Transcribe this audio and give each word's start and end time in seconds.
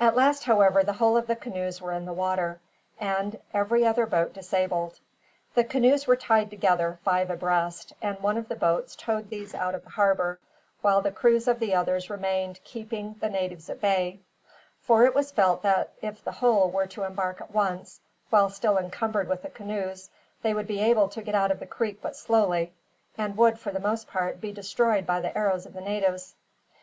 At 0.00 0.16
last, 0.16 0.44
however, 0.44 0.82
the 0.82 0.94
whole 0.94 1.14
of 1.14 1.26
the 1.26 1.36
canoes 1.36 1.78
were 1.78 1.92
in 1.92 2.06
the 2.06 2.14
water, 2.14 2.58
and 2.98 3.38
every 3.52 3.84
other 3.84 4.06
boat 4.06 4.32
disabled. 4.32 4.98
The 5.52 5.62
canoes 5.62 6.06
were 6.06 6.16
tied 6.16 6.48
together, 6.48 6.98
five 7.04 7.28
abreast, 7.28 7.92
and 8.00 8.18
one 8.20 8.38
of 8.38 8.48
the 8.48 8.56
boats 8.56 8.96
towed 8.96 9.28
these 9.28 9.54
out 9.54 9.74
of 9.74 9.84
the 9.84 9.90
harbor, 9.90 10.38
while 10.80 11.02
the 11.02 11.12
crews 11.12 11.46
of 11.48 11.58
the 11.60 11.74
others 11.74 12.08
remained, 12.08 12.60
keeping 12.64 13.16
the 13.20 13.28
natives 13.28 13.68
at 13.68 13.82
bay; 13.82 14.20
for 14.80 15.04
it 15.04 15.14
was 15.14 15.30
felt 15.30 15.60
that 15.64 15.92
if 16.00 16.24
the 16.24 16.32
whole 16.32 16.70
were 16.70 16.86
to 16.86 17.02
embark 17.04 17.42
at 17.42 17.52
once, 17.52 18.00
while 18.30 18.48
still 18.48 18.78
encumbered 18.78 19.28
with 19.28 19.42
the 19.42 19.50
canoes, 19.50 20.08
they 20.40 20.54
would 20.54 20.66
be 20.66 20.80
able 20.80 21.10
to 21.10 21.20
get 21.20 21.34
out 21.34 21.50
of 21.50 21.60
the 21.60 21.66
creek 21.66 21.98
but 22.00 22.16
slowly; 22.16 22.72
and 23.18 23.36
would, 23.36 23.58
for 23.58 23.70
the 23.70 23.78
most 23.80 24.08
part, 24.08 24.40
be 24.40 24.50
destroyed 24.50 25.06
by 25.06 25.20
the 25.20 25.36
arrows 25.36 25.66
of 25.66 25.74
the 25.74 25.82
natives. 25.82 26.34